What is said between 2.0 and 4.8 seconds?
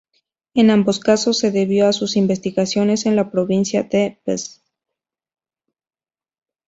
investigaciones en la Provincia de Bs.